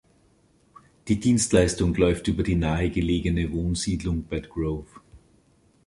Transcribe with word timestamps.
Die 1.07 1.19
Dienstleistung 1.19 1.93
läuft 1.93 2.27
über 2.27 2.41
die 2.41 2.55
nahe 2.55 2.89
gelegene 2.89 3.51
Wohnsiedlung 3.51 4.23
Bedgrove. 4.23 5.01